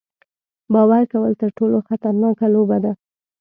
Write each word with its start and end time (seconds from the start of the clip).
باور 0.73 1.03
کول 1.13 1.31
تر 1.41 1.49
ټولو 1.57 1.77
خطرناکه 1.87 2.45
لوبه 2.53 2.77
ده. 2.83 2.93